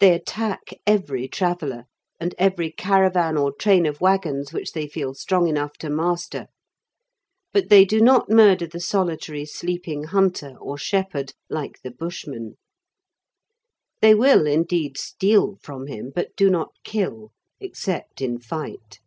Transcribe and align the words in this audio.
They 0.00 0.12
attack 0.12 0.74
every 0.84 1.28
traveller, 1.28 1.84
and 2.18 2.34
every 2.38 2.72
caravan 2.72 3.36
or 3.36 3.52
train 3.52 3.86
of 3.86 4.00
waggons 4.00 4.52
which 4.52 4.72
they 4.72 4.88
feel 4.88 5.14
strong 5.14 5.46
enough 5.46 5.74
to 5.74 5.90
master, 5.90 6.48
but 7.52 7.68
they 7.68 7.84
do 7.84 8.00
not 8.00 8.28
murder 8.28 8.66
the 8.66 8.80
solitary 8.80 9.44
sleeping 9.44 10.06
hunter 10.06 10.56
or 10.60 10.76
shepherd 10.76 11.34
like 11.48 11.82
the 11.84 11.92
Bushmen. 11.92 12.56
They 14.00 14.12
will, 14.16 14.44
indeed, 14.44 14.98
steal 14.98 15.58
from 15.62 15.86
him, 15.86 16.10
but 16.12 16.34
do 16.34 16.50
not 16.50 16.72
kill, 16.82 17.30
except 17.60 18.20
in 18.20 18.40
fight. 18.40 18.98